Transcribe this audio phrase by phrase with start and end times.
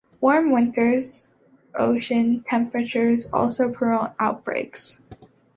[0.19, 0.99] Warmer winter
[1.75, 4.97] ocean temperatures also promote outbreaks.